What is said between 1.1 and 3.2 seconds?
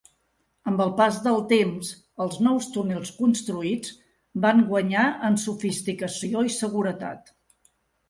del temps, els nous túnels